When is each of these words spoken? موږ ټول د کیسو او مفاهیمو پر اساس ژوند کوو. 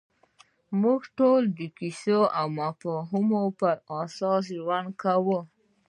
موږ 0.81 1.01
ټول 1.17 1.41
د 1.57 1.61
کیسو 1.77 2.19
او 2.39 2.45
مفاهیمو 2.59 3.43
پر 3.59 3.75
اساس 4.01 4.43
ژوند 4.59 4.89
کوو. 5.01 5.39